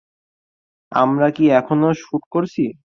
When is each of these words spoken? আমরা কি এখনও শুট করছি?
আমরা 0.91 1.27
কি 1.35 1.43
এখনও 1.51 1.89
শুট 2.01 2.23
করছি? 2.31 2.61